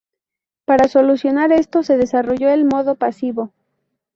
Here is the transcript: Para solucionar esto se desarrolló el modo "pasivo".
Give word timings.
Para 0.65 0.87
solucionar 0.87 1.51
esto 1.51 1.83
se 1.83 1.95
desarrolló 1.95 2.49
el 2.49 2.65
modo 2.65 2.95
"pasivo". 2.95 3.53